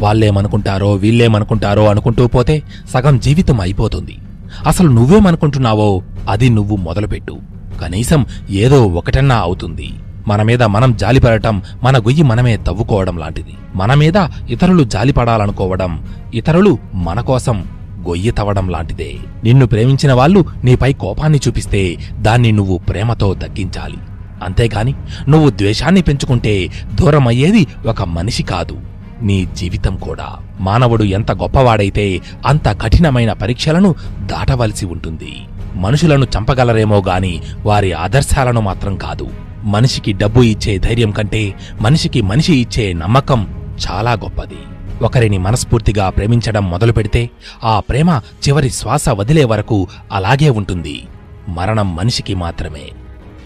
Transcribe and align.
వాళ్ళేమనుకుంటారో 0.00 0.92
వీళ్ళేమనుకుంటారో 0.92 1.86
అనుకుంటూ 1.86 2.26
పోతే 2.26 2.62
సగం 2.90 3.18
జీవితం 3.18 3.60
అయిపోతుంది. 3.60 4.18
అసలు 4.66 4.88
నువ్వేమనుకుంటున్నావో 4.88 6.02
అది 6.28 6.48
నువ్వు 6.48 6.76
మొదలుపెట్టు. 6.76 7.38
కనీసం 7.82 8.26
ఏదో 8.50 8.86
ఒకటన్నా 8.86 9.36
అవుతుంది. 9.36 9.90
మన 10.28 10.42
మీద 10.42 10.62
మనం 10.62 10.96
జాలిపడటం 10.96 11.62
మన 11.82 11.98
గొయ్యి 11.98 12.22
మనమే 12.22 12.56
తవ్వుకోవడం 12.56 13.18
లాంటిది. 13.18 13.54
మన 13.76 13.94
మీద 13.94 14.28
ఇతరులు 14.48 14.84
జాలిపడాలనుకోవడం 14.84 16.04
ఇతరులు 16.34 16.78
మన 16.94 17.20
కోసం 17.20 17.64
గొయ్యి 18.08 18.30
తవ్వడం 18.30 18.68
లాంటిదే. 18.68 19.14
నిన్ను 19.44 19.66
ప్రేమించిన 19.66 20.12
వాళ్ళు 20.12 20.44
నీపై 20.64 20.92
కోపాన్ని 20.92 21.40
చూపిస్తే 21.48 21.96
దాన్ని 22.20 22.52
నువ్వు 22.52 22.78
ప్రేమతో 22.78 23.34
తగ్గించాలి 23.34 23.96
అంతేగాని 24.44 24.94
నువ్వు 25.28 25.50
ద్వేషాన్ని 25.50 26.02
పెంచుకుంటే 26.02 26.68
దూరమయ్యేది 26.94 27.66
ఒక 27.86 28.02
మనిషి 28.02 28.42
కాదు. 28.42 28.91
నీ 29.22 29.48
జీవితం 29.56 29.96
కూడా. 29.96 30.36
మానవుడు 30.60 31.04
ఎంత 31.04 31.32
గొప్పవాడైతే 31.32 32.20
అంత 32.46 32.68
కఠినమైన 32.68 33.32
పరీక్షలను 33.32 33.94
దాటవలసి 34.20 34.86
ఉంటుంది. 34.86 35.36
మనుషులను 35.74 36.24
చంపగలరేమో 36.24 37.02
గాని 37.08 37.42
వారి 37.66 37.92
ఆదర్శాలను 37.92 38.60
మాత్రం 38.60 38.96
కాదు. 38.96 39.30
మనిషికి 39.64 40.12
డబ్బు 40.12 40.42
ఇచ్చే 40.42 40.78
ధైర్యం 40.78 41.10
కంటే 41.10 41.54
మనిషికి 41.80 42.22
మనిషి 42.22 42.54
ఇచ్చే 42.54 42.92
నమ్మకం 42.92 43.66
చాలా 43.90 44.12
గొప్పది. 44.12 44.58
ఒకరిని 45.02 45.38
మనస్ఫూర్తిగా 45.38 46.10
ప్రేమించడం 46.10 46.70
మొదలు 46.70 46.92
పెడితే 46.92 47.30
ఆ 47.64 47.80
ప్రేమ 47.80 48.20
చివరి 48.48 48.70
శ్వాస 48.70 49.08
వదిలే 49.08 49.44
వరకు 49.44 49.86
అలాగే 50.12 50.50
ఉంటుంది. 50.50 51.02
మరణం 51.48 51.96
మనిషికి 51.96 52.34
మాత్రమే 52.34 52.90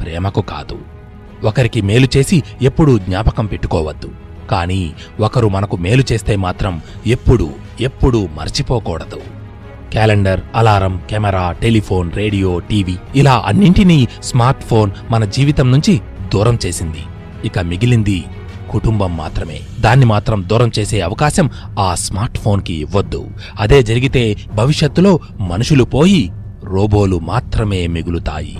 ప్రేమకు 0.00 0.40
కాదు. 0.40 0.78
ఒకరికి 1.44 1.80
మేలు 1.80 2.08
చేసి 2.16 2.42
ఎప్పుడూ 2.62 2.98
జ్ఞాపకం 2.98 3.46
పెట్టుకోవద్దు. 3.46 4.10
కానీ 4.50 4.92
ఒకరు 5.20 5.48
మనకు 5.48 5.76
మేలు 5.76 6.04
చేస్తే 6.12 6.36
మాత్రం 6.36 6.82
ఎప్పుడు 7.06 7.50
ఎప్పుడూ 7.80 8.28
మర్చిపోకూడదు. 8.36 9.20
Calendar 9.92 10.40
alarm 10.54 11.00
camera 11.10 11.52
telephone 11.52 12.12
radio 12.12 12.58
TV 12.58 12.96
ఇలా 13.16 13.42
అన్నింటినీ 13.46 14.08
స్మార్ట్ 14.22 14.64
ఫోన్ 14.64 14.90
మన 15.10 15.24
జీవితం 15.24 15.70
నుంచి 15.70 16.00
దూరం 16.34 16.58
చేసింది. 16.66 17.02
ఇక 17.44 17.58
మిగిలింది 17.58 18.24
కుటుంబం 18.70 19.16
మాత్రమే. 19.16 19.60
దాన్ని 19.80 20.06
మాత్రం 20.06 20.44
దూరం 20.46 20.70
చేసే 20.78 21.00
అవకాశం 21.00 21.50
ఆ 21.78 21.94
స్మార్ట్ 21.94 22.38
ఫోన్కి 22.38 22.74
ఇవ్వద్దు. 22.74 23.26
అదే 23.60 23.82
జరిగితే 23.82 24.36
భవిష్యత్తులో 24.54 25.20
మనుషులు 25.40 25.84
పోయి 25.84 26.32
రోబోలు 26.64 27.18
మాత్రమే 27.18 27.86
మిగులుతాయి. 27.86 28.58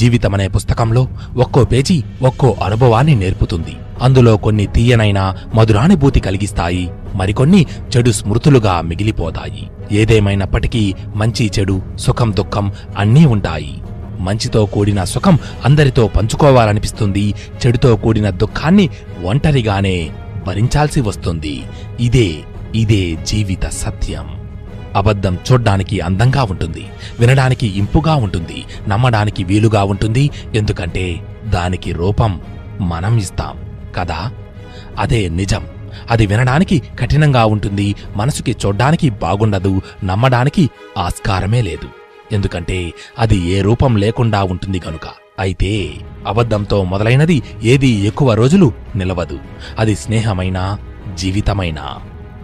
జీవితమనే 0.00 0.48
పుస్తకంలో 0.48 1.02
ఒక్కో 1.36 1.62
పేజీ 1.64 1.96
ఒక్కో 2.22 2.48
అనుభవాన్ని 2.64 3.14
నేర్పుతుంది. 3.14 3.74
అందులో 4.02 4.32
కొన్ని 4.36 4.66
తీయనైన 4.66 5.20
మధురానుభూతి 5.54 6.20
కలిగిస్తాయి 6.20 6.84
మరికొన్ని 7.14 7.60
చెడు 7.92 8.10
స్మృతులుగా 8.10 8.74
మిగిలిపోతాయి. 8.80 9.62
ఏదేమైనప్పటికీ 9.92 10.84
మంచి 11.16 11.44
చెడు 11.58 11.76
సుఖం 11.98 12.30
దుఃఖం 12.38 12.66
అన్నీ 12.98 13.24
ఉంటాయి. 13.34 13.72
మంచితో 14.20 14.60
కూడిన 14.66 15.00
సుఖం 15.04 15.36
అందరితో 15.64 16.04
పంచుకోవాలనిపిస్తుంది 16.16 17.34
చెడుతో 17.62 17.90
కూడిన 17.96 18.30
దుఃఖాన్ని 18.42 18.86
ఒంటరిగానే 19.24 19.98
భరించాల్సి 20.46 21.00
వస్తుంది. 21.00 21.56
ఇదే 22.00 22.30
ఇదే 22.74 23.04
జీవిత 23.26 23.64
సత్యం. 23.82 24.28
అబద్ధం 24.96 25.38
చూడ్డానికి 25.52 26.00
అందంగా 26.00 26.42
ఉంటుంది 26.42 26.86
వినడానికి 27.20 27.66
ఇంపుగా 27.66 28.14
ఉంటుంది 28.14 28.64
నమ్మడానికి 28.88 29.44
వీలుగా 29.44 29.84
ఉంటుంది. 29.84 30.30
ఎందుకంటే 30.54 31.20
దానికి 31.44 31.92
రూపం 31.92 32.40
మనం 32.80 33.16
ఇస్తాం 33.16 33.58
కదా? 33.96 34.32
అదే 34.98 35.28
నిజం. 35.28 35.66
అది 36.10 36.26
వినడానికి 36.26 36.82
కఠినంగా 37.00 37.44
ఉంటుంది 37.44 37.94
మనసుకి 38.16 38.56
చూడ్డానికి 38.66 39.10
బాగుండదు 39.10 39.80
నమ్మడానికి 40.04 40.70
ఆస్కారమే 40.98 41.62
లేదు. 41.62 41.88
ఎందుకంటే 42.32 42.92
అది 43.18 43.36
ఏ 43.36 43.60
రూపం 43.60 43.96
లేకుండా 43.96 44.42
ఉంటుంది 44.42 44.80
గనుక. 44.88 45.06
అయితే 45.38 45.94
అబద్ధంతో 46.26 46.84
మొదలైనది 46.84 47.42
ఏది 47.62 47.88
ఎక్కువ 47.88 48.34
రోజులు 48.34 48.72
నిలవదు. 48.96 49.38
అది 49.78 49.96
స్నేహమైనా 49.96 50.78
జీవితమైనా? 51.14 51.98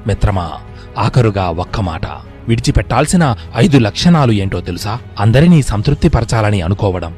మిత్రమా 0.07 0.53
ఆఖరుగా 0.99 1.51
ఒక్క 1.51 1.81
మాట. 1.81 2.07
విడిచిపెట్టాల్సిన 2.49 3.37
ఐదు 3.57 3.79
లక్షణాలు 3.79 4.33
ఏంటో 4.33 4.61
తెలుసా? 4.61 4.99
అందరినీ 5.21 5.63
సంతృప్తిపరచాలని 5.63 6.63
అనుకోవడం. 6.63 7.17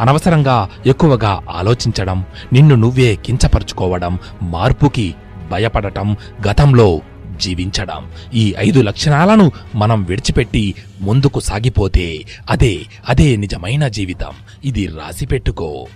అనవసరంగా 0.00 0.68
ఎక్కువగా 0.86 1.40
ఆలోచించడం 1.50 2.24
నిన్ను 2.52 2.74
నువ్వే 2.74 3.14
కించపరుచుకోవడం 3.14 4.18
మార్పుకి 4.42 5.14
భయపడటం 5.50 6.16
గతంలో 6.48 7.00
జీవించడం. 7.40 8.06
ఈ 8.34 8.54
ఐదు 8.58 8.82
లక్షణాలను 8.82 9.52
మనం 9.74 10.04
విడిచిపెట్టి 10.04 10.74
ముందుకు 11.00 11.40
సాగిపోతే 11.40 12.24
అదే 12.50 12.78
అదే 13.08 13.36
నిజమైన 13.36 13.88
జీవితం. 13.88 14.32
ఇది 14.64 14.86
రాసిపెట్టుకో. 14.86 15.86